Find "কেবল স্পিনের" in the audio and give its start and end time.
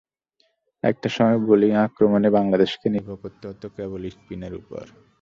3.75-4.53